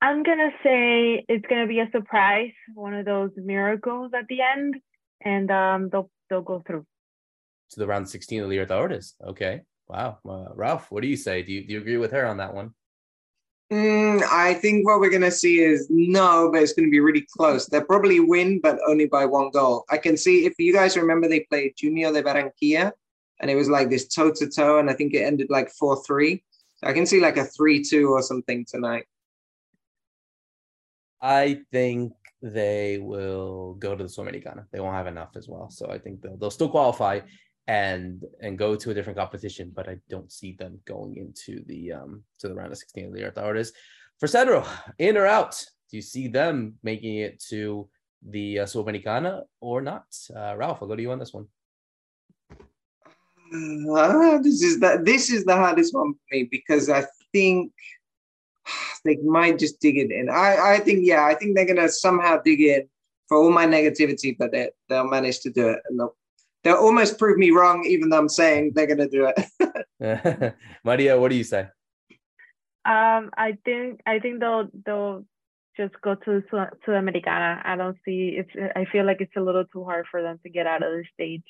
[0.00, 4.76] I'm gonna say it's gonna be a surprise, one of those miracles at the end,
[5.24, 6.86] and um, they'll they'll go through
[7.70, 9.14] to the round 16 of the Libertadores.
[9.24, 11.42] Okay, wow, uh, Ralph, what do you say?
[11.42, 12.74] Do you do you agree with her on that one?
[13.72, 17.66] Mm, I think what we're gonna see is no, but it's gonna be really close.
[17.66, 19.84] They'll probably win, but only by one goal.
[19.90, 22.92] I can see if you guys remember, they played Junior de Barranquilla,
[23.40, 26.02] and it was like this toe to toe, and I think it ended like four
[26.04, 26.42] three.
[26.82, 29.06] I can see like a three two or something tonight.
[31.20, 34.66] I think they will go to the Sudamericana.
[34.70, 35.68] They won't have enough as well.
[35.70, 37.20] So I think they'll, they'll still qualify
[37.68, 41.92] and and go to a different competition, but I don't see them going into the
[41.92, 43.72] um to the round of 16 of the Libertadores.
[44.18, 44.66] For Cerro,
[44.98, 45.64] in or out?
[45.90, 47.88] Do you see them making it to
[48.26, 50.06] the uh, Sudamericana or not?
[50.34, 51.46] Uh, Ralph, I'll go to you on this one.
[53.54, 57.72] Uh, this is the this is the hardest one for me because I think
[59.04, 60.28] they might just dig it in.
[60.28, 62.88] I, I think, yeah, I think they're gonna somehow dig in
[63.28, 66.16] for all my negativity, but they, they'll manage to do it, and they'll
[66.64, 70.54] they'll almost prove me wrong, even though I'm saying they're gonna do it.
[70.84, 71.68] Maria, what do you say?
[72.84, 75.24] Um, I think I think they'll they'll
[75.76, 76.42] just go to
[76.86, 77.60] Sudamericana.
[77.64, 78.50] I don't see it's.
[78.76, 81.04] I feel like it's a little too hard for them to get out of the
[81.14, 81.44] stage.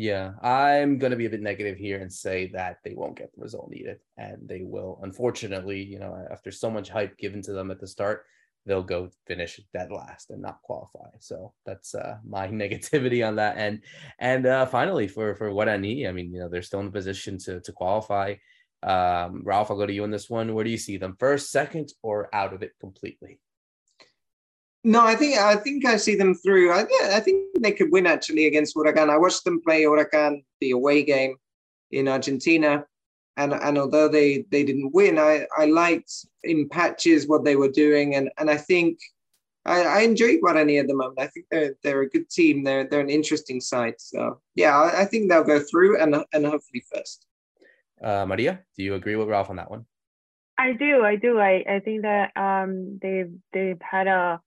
[0.00, 3.34] Yeah, I'm going to be a bit negative here and say that they won't get
[3.34, 3.98] the result needed.
[4.16, 7.88] And they will, unfortunately, you know, after so much hype given to them at the
[7.88, 8.24] start,
[8.66, 11.08] they'll go finish dead last and not qualify.
[11.20, 13.82] So that's uh, my negativity on that end.
[14.18, 16.86] And uh, finally, for for Guarani, I need, I mean, you know, they're still in
[16.86, 18.34] the position to to qualify.
[18.82, 20.54] Um, Ralph, I'll go to you on this one.
[20.54, 23.40] Where do you see them first, second, or out of it completely?
[24.84, 26.72] No, I think I think I see them through.
[26.72, 29.10] I, yeah, I think they could win actually against Huracan.
[29.10, 31.36] I watched them play Huracan the away game
[31.90, 32.86] in Argentina,
[33.38, 37.70] and and although they they didn't win, I I liked in patches what they were
[37.70, 38.98] doing, and and I think
[39.64, 41.20] I, I enjoy Guarani at the moment.
[41.20, 42.64] I think they're they're a good team.
[42.64, 43.94] They're they're an interesting side.
[43.98, 47.26] So yeah, I, I think they'll go through and and hopefully first.
[48.02, 49.86] Uh, Maria, do you agree with Ralph on that one?
[50.56, 51.38] I do, I do.
[51.38, 54.40] I, I think that um they've they've had a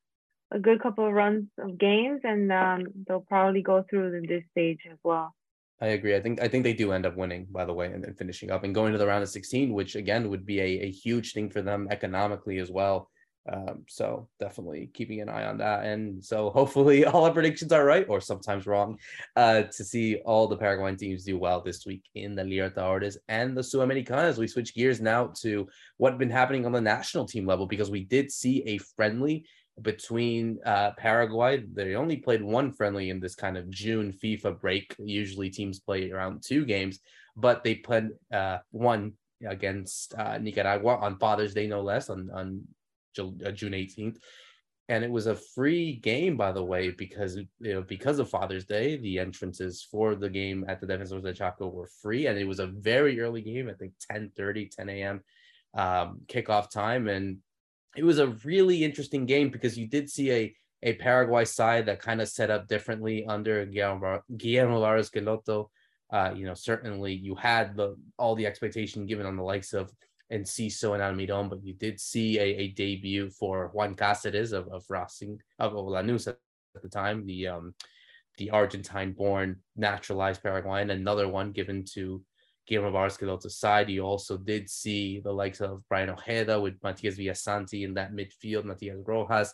[0.51, 4.43] a good couple of runs of games, and um, they'll probably go through in this
[4.51, 5.33] stage as well.
[5.81, 6.15] I agree.
[6.15, 8.51] I think I think they do end up winning, by the way, and then finishing
[8.51, 11.33] up and going to the round of 16, which again would be a, a huge
[11.33, 13.09] thing for them economically as well.
[13.51, 15.83] Um, so definitely keeping an eye on that.
[15.83, 18.99] And so hopefully all our predictions are right or sometimes wrong
[19.35, 23.57] uh, to see all the Paraguayan teams do well this week in the Libertadores and
[23.57, 25.67] the Sudamericana as we switch gears now to
[25.97, 29.43] what's been happening on the national team level because we did see a friendly
[29.81, 31.63] between uh, Paraguay.
[31.73, 34.95] They only played one friendly in this kind of June FIFA break.
[34.99, 36.99] Usually teams play around two games,
[37.35, 39.13] but they played uh, one
[39.47, 42.61] against uh, Nicaragua on Father's Day, no less, on, on
[43.19, 44.17] uh, June 18th.
[44.89, 48.65] And it was a free game, by the way, because you know because of Father's
[48.65, 52.45] Day, the entrances for the game at the Defensores del Chaco were free, and it
[52.45, 53.69] was a very early game.
[53.69, 55.23] I think 10 30, 10 a.m.
[55.73, 57.37] Um, kickoff time, and
[57.95, 62.01] it was a really interesting game because you did see a a Paraguay side that
[62.01, 65.67] kind of set up differently under Guillermo, Guillermo Schelotto.
[66.11, 69.91] Uh, you know, certainly you had the all the expectation given on the likes of
[70.31, 74.83] Enciso and Almiron, but you did see a, a debut for Juan Cáceres of, of
[74.89, 76.37] Racing of Lanús at
[76.81, 77.75] the time, the um
[78.37, 82.23] the Argentine-born naturalized Paraguayan, another one given to
[82.71, 87.17] Guillermo Barros Schelotto's side, you also did see the likes of Brian Ojeda with Matias
[87.17, 89.53] Villasanti in that midfield, Matias Rojas.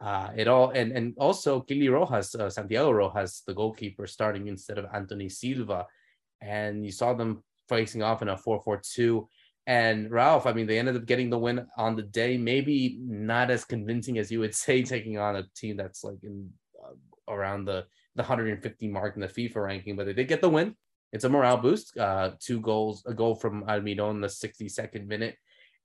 [0.00, 4.78] uh, it all and and also Kili Rojas, uh, Santiago Rojas, the goalkeeper, starting instead
[4.78, 5.86] of Anthony Silva,
[6.40, 9.26] and you saw them facing off in a 4-4-2.
[9.68, 12.36] And Ralph, I mean, they ended up getting the win on the day.
[12.36, 16.50] Maybe not as convincing as you would say, taking on a team that's like in
[16.84, 16.96] uh,
[17.32, 20.74] around the the 150 mark in the FIFA ranking, but they did get the win.
[21.12, 21.96] It's a morale boost.
[21.96, 25.36] Uh, two goals, a goal from Almiron in the 62nd minute,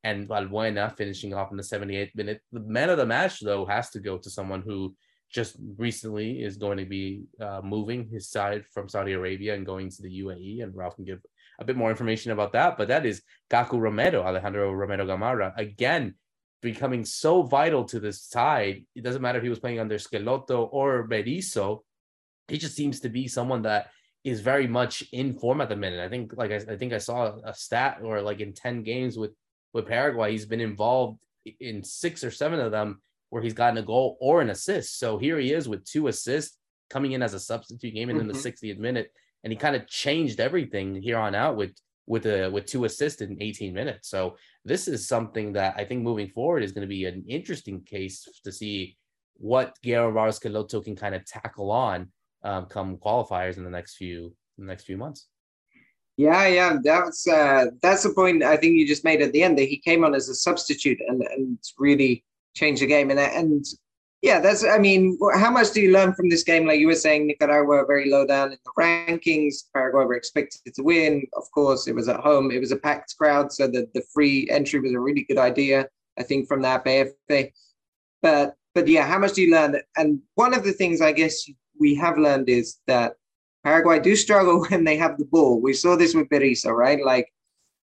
[0.04, 2.42] and Valbuena finishing off in the 78th minute.
[2.52, 4.96] The man of the match, though, has to go to someone who
[5.32, 9.90] just recently is going to be uh, moving his side from Saudi Arabia and going
[9.90, 10.64] to the UAE.
[10.64, 11.22] And Ralph can give
[11.60, 12.78] a bit more information about that.
[12.78, 16.16] But that is Kaku Romero, Alejandro Romero Gamarra, again
[16.62, 18.86] becoming so vital to this side.
[18.96, 21.80] It doesn't matter if he was playing under Schelotto or Berizzo.
[22.48, 23.90] He just seems to be someone that
[24.24, 26.00] is very much in form at the minute.
[26.00, 29.18] I think, like I, I think I saw a stat or like in ten games
[29.18, 29.32] with
[29.74, 31.20] with Paraguay, he's been involved
[31.60, 35.00] in six or seven of them where he's gotten a goal or an assist.
[35.00, 36.58] So here he is with two assists
[36.90, 38.30] coming in as a substitute, game in, mm-hmm.
[38.30, 39.12] in the 60th minute,
[39.44, 41.74] and he kind of changed everything here on out with
[42.08, 44.10] with a with two assists in 18 minutes.
[44.10, 47.82] So this is something that I think moving forward is going to be an interesting
[47.84, 48.98] case to see
[49.36, 52.12] what Guillermo Barros can kind of tackle on
[52.44, 55.28] um, come qualifiers in the next few the next few months.
[56.18, 59.58] Yeah, yeah, that's uh, that's the point I think you just made at the end
[59.58, 62.24] that he came on as a substitute and and really
[62.54, 63.66] changed the game and and
[64.22, 66.68] yeah, that's I mean, how much do you learn from this game?
[66.68, 69.64] Like you were saying, Nicaragua very low down in the rankings.
[69.74, 71.26] Paraguay were expected to win.
[71.36, 72.52] Of course, it was at home.
[72.52, 75.88] It was a packed crowd, so the the free entry was a really good idea.
[76.20, 77.52] I think from that BFA.
[78.22, 79.82] But but yeah, how much do you learn?
[79.98, 81.50] And one of the things I guess
[81.82, 83.16] we have learned is that
[83.64, 85.60] Paraguay do struggle when they have the ball.
[85.60, 87.04] We saw this with Berizzo, right?
[87.04, 87.28] Like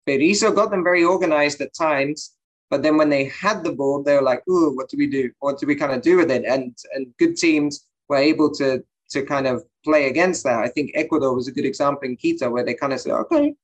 [0.06, 2.34] Berizzo got them very organized at times,
[2.70, 5.30] but then when they had the ball, they were like, "Ooh, what do we do?
[5.40, 8.82] What do we kind of do with it?" And and good teams were able to
[9.10, 10.60] to kind of play against that.
[10.60, 13.54] I think Ecuador was a good example in Quito, where they kind of said, "Okay,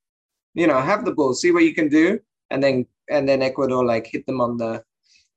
[0.54, 2.20] you know, have the ball, see what you can do,"
[2.50, 4.82] and then and then Ecuador like hit them on the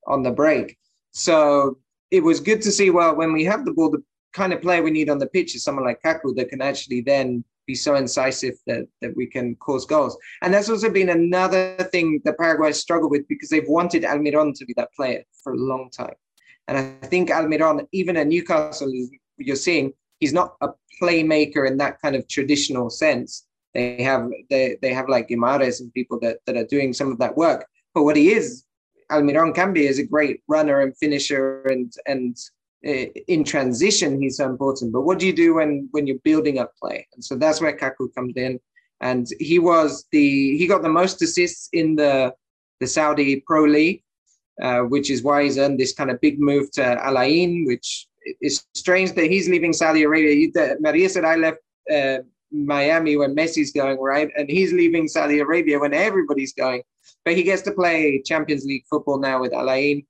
[0.06, 0.78] on the break.
[1.10, 1.78] So
[2.10, 2.90] it was good to see.
[2.90, 5.54] Well, when we have the ball, the kind of player we need on the pitch
[5.54, 9.54] is someone like Kaku that can actually then be so incisive that, that we can
[9.56, 10.16] cause goals.
[10.42, 14.64] And that's also been another thing that Paraguay struggled with because they've wanted Almiron to
[14.64, 16.14] be that player for a long time.
[16.66, 18.90] And I think Almiron, even at Newcastle,
[19.36, 20.68] you're seeing he's not a
[21.00, 23.46] playmaker in that kind of traditional sense.
[23.74, 27.18] They have they, they have like Guimarães and people that, that are doing some of
[27.18, 27.66] that work.
[27.94, 28.64] But what he is,
[29.10, 32.36] Almiron can be, is a great runner and finisher and and
[32.82, 36.72] in transition he's so important but what do you do when when you're building up
[36.80, 38.58] play and so that's where kaku comes in
[39.00, 42.32] and he was the he got the most assists in the
[42.78, 44.00] the saudi pro league
[44.62, 48.08] uh, which is why he's earned this kind of big move to Al Ain, which
[48.40, 50.76] is strange that he's leaving Saudi Arabia.
[50.80, 51.58] Maria said I left
[51.92, 52.18] uh,
[52.50, 54.30] Miami when Messi's going, right?
[54.36, 56.82] And he's leaving Saudi Arabia when everybody's going.
[57.24, 60.04] But he gets to play Champions League football now with Al Ain,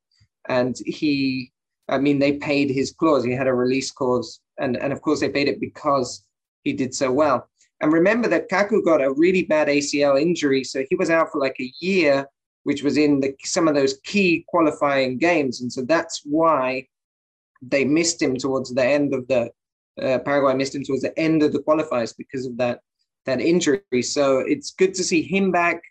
[0.47, 1.51] and he
[1.89, 3.23] I mean, they paid his clause.
[3.23, 6.23] He had a release clause, and and of course they paid it because
[6.63, 7.49] he did so well.
[7.81, 11.39] And remember that Kaku got a really bad ACL injury, so he was out for
[11.39, 12.27] like a year,
[12.63, 16.85] which was in the, some of those key qualifying games, and so that's why
[17.61, 19.51] they missed him towards the end of the
[20.01, 22.79] uh, Paraguay missed him towards the end of the qualifiers because of that
[23.25, 24.01] that injury.
[24.01, 25.81] So it's good to see him back.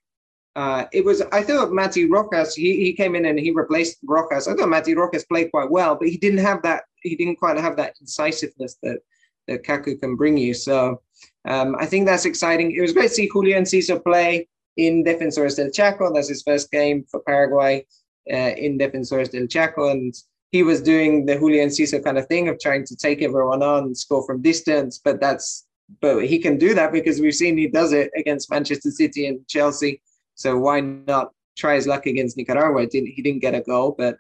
[0.59, 4.49] Uh, it was, I thought Matty Rojas, he, he came in and he replaced Rojas.
[4.49, 7.57] I thought Matty Rojas played quite well, but he didn't have that, he didn't quite
[7.59, 8.99] have that incisiveness that,
[9.47, 10.55] that Kaku can bring you.
[10.55, 11.01] So
[11.47, 12.73] um, I think that's exciting.
[12.73, 16.13] It was great to see Julio Enciso play in Defensores del Chaco.
[16.13, 17.87] That's his first game for Paraguay
[18.29, 19.91] uh, in Defensores del Chaco.
[19.91, 20.13] And
[20.51, 23.85] he was doing the Julio Enciso kind of thing of trying to take everyone on
[23.85, 25.01] and score from distance.
[25.05, 25.69] But that's,
[26.01, 29.47] but he can do that because we've seen he does it against Manchester City and
[29.47, 30.03] Chelsea
[30.39, 32.87] so why not try his luck against Nicaragua?
[32.87, 34.19] Didn't, he didn't get a goal, but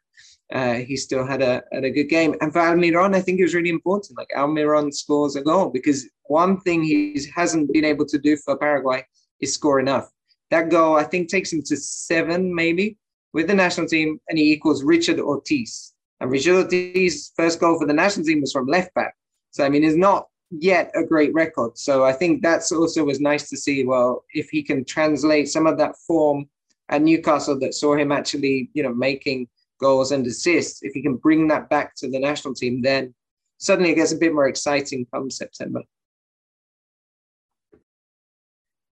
[0.52, 2.34] uh, he still had a, had a good game.
[2.40, 4.18] And for Almiron, I think it was really important.
[4.18, 8.56] Like Almiron scores a goal because one thing he hasn't been able to do for
[8.56, 9.06] Paraguay
[9.40, 10.10] is score enough.
[10.50, 12.98] That goal, I think, takes him to seven maybe
[13.32, 15.94] with the national team, and he equals Richard Ortiz.
[16.18, 19.14] And Richard Ortiz's first goal for the national team was from left back.
[19.52, 21.76] So I mean, it's not yet a great record.
[21.76, 23.84] So I think that's also was nice to see.
[23.84, 26.48] Well, if he can translate some of that form
[26.88, 29.48] at Newcastle that saw him actually, you know, making
[29.80, 33.14] goals and assists, if he can bring that back to the national team, then
[33.58, 35.82] suddenly it gets a bit more exciting come September.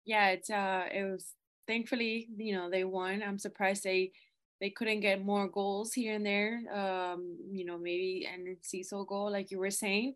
[0.04, 1.32] Yeah, it's uh, it was
[1.66, 3.22] thankfully you know they won.
[3.22, 4.12] I'm surprised they
[4.60, 6.60] they couldn't get more goals here and there.
[6.72, 10.14] Um, you know, maybe and Enciso goal, like you were saying.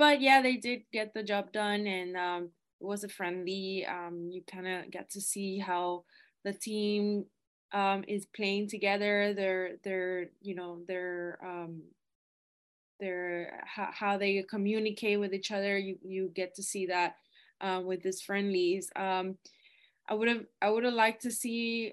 [0.00, 2.44] But yeah, they did get the job done, and um,
[2.80, 3.84] it was a friendly.
[3.86, 6.04] Um, you kind of get to see how
[6.42, 7.26] the team
[7.72, 9.34] um, is playing together.
[9.34, 11.82] They're they're you know they're um,
[12.98, 15.76] they're how, how they communicate with each other.
[15.76, 17.16] You you get to see that
[17.60, 18.88] uh, with these friendlies.
[18.96, 19.36] Um,
[20.08, 21.92] I would have I would have liked to see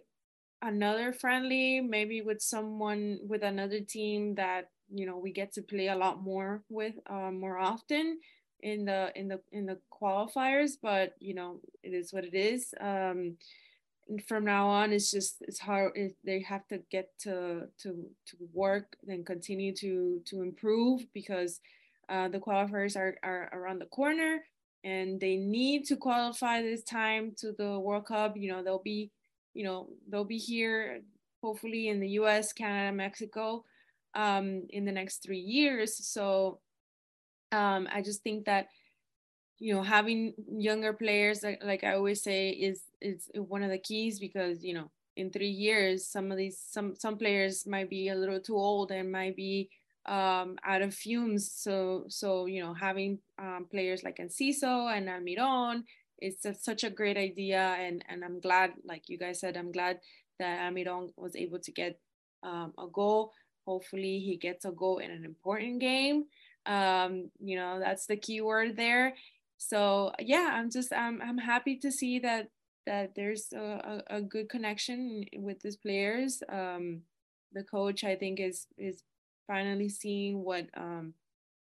[0.62, 5.88] another friendly, maybe with someone with another team that you know we get to play
[5.88, 8.20] a lot more with uh, more often
[8.62, 10.72] in the in the in the qualifiers.
[10.82, 12.74] But you know it is what it is.
[12.80, 13.38] Um,
[14.26, 18.38] from now on it's just it's hard it, they have to get to to to
[18.54, 21.60] work and continue to to improve because
[22.10, 24.40] uh, the qualifiers are, are around the corner
[24.84, 29.12] and they need to qualify this time to the world cup you know they'll be
[29.54, 31.02] you know they'll be here
[31.44, 33.64] hopefully in the us canada mexico
[34.16, 36.06] um, in the next three years.
[36.08, 36.60] So
[37.52, 38.68] um, i just think that
[39.60, 44.20] you know having younger players like, i always say is is one of the keys
[44.20, 48.16] because you know in three years some of these some some players might be a
[48.16, 49.70] little too old and might be
[50.06, 51.52] um, out of fumes.
[51.52, 55.84] So so you know having um, players like Enciso and Almiron
[56.22, 57.76] is such a great idea.
[57.80, 60.00] And and i'm glad like you guys said i'm glad
[60.40, 62.00] that Almiron was able to get
[62.44, 63.34] um, a goal
[63.68, 66.26] hopefully he gets a goal in an important game.
[66.66, 69.14] Um, you know that's the key word there.
[69.58, 72.50] So yeah i'm just i'm, I'm happy to see that
[72.86, 76.42] that there's a, a, a good connection with these players.
[76.50, 77.02] Um,
[77.54, 79.04] the coach i think is is
[79.48, 81.14] finally seeing what um,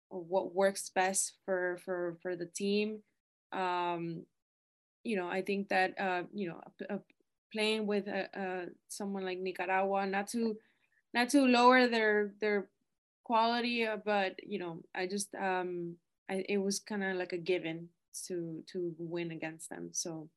[0.10, 3.00] what works best for for for the team.
[3.52, 4.26] Um,
[5.06, 6.98] you know i think that uh, you know uh,
[7.54, 10.58] playing with uh, someone like nicaragua not to
[11.16, 12.70] not to lower their their
[13.24, 15.96] quality uh, but you know i just um
[16.30, 17.90] I, it was kind of like a given
[18.28, 19.90] to to win against them.
[19.92, 20.30] So,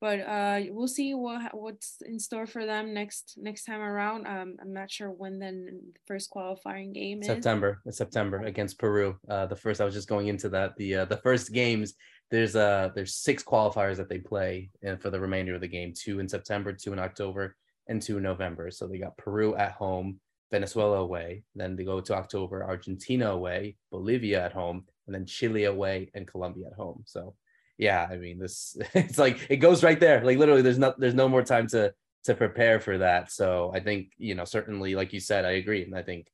[0.00, 4.26] but uh, we'll see what what's in store for them next next time around.
[4.26, 7.80] Um, I'm not sure when the first qualifying game September.
[7.86, 7.96] is.
[7.96, 9.16] September against Peru.
[9.28, 10.76] Uh, the first I was just going into that.
[10.76, 11.94] The uh, the first games
[12.30, 15.68] there's uh there's six qualifiers that they play and uh, for the remainder of the
[15.68, 15.92] game.
[15.94, 17.56] Two in September, two in October,
[17.90, 18.70] and two in November.
[18.70, 20.20] So they got Peru at home.
[20.50, 21.44] Venezuela away.
[21.54, 26.26] Then they go to October, Argentina away, Bolivia at home, and then Chile away and
[26.26, 27.04] Colombia at home.
[27.06, 27.34] So
[27.78, 30.24] yeah, I mean this it's like it goes right there.
[30.24, 33.32] Like literally there's not there's no more time to to prepare for that.
[33.32, 35.84] So I think, you know, certainly like you said, I agree.
[35.84, 36.26] And I think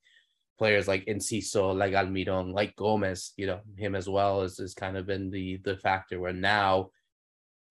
[0.59, 4.97] players like Enciso, like Almiron, like Gomez, you know, him as well has, has kind
[4.97, 6.91] of been the the factor where now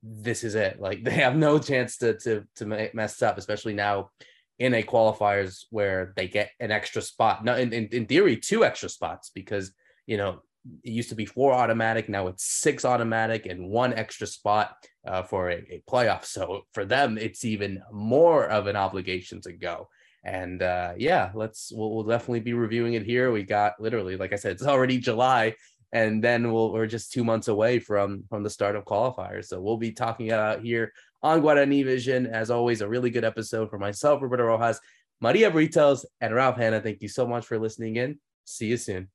[0.06, 0.80] this is it.
[0.80, 4.10] Like they have no chance to to to mess up, especially now
[4.58, 7.44] in a qualifiers where they get an extra spot.
[7.44, 9.74] Now, in, in, in theory, two extra spots because
[10.06, 10.42] you know
[10.84, 14.76] it used to be four automatic, now it's six automatic and one extra spot
[15.06, 16.26] uh, for a, a, playoff.
[16.26, 19.90] So for them, it's even more of an obligation to go.
[20.24, 23.32] And uh, yeah, let's we'll, we'll definitely be reviewing it here.
[23.32, 25.56] We got literally, like I said, it's already July,
[25.96, 29.46] and then we'll, we're just two months away from from the start of qualifiers.
[29.46, 30.92] So we'll be talking about here
[31.24, 32.28] on Guarani Vision.
[32.28, 34.82] As always, a really good episode for myself, Roberto Rojas,
[35.22, 36.82] Maria Britos, and Ralph Hannah.
[36.82, 38.20] Thank you so much for listening in.
[38.44, 39.15] See you soon.